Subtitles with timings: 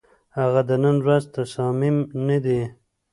[0.39, 1.97] هغه د نن ورځ تصامیم
[2.27, 2.61] نه دي،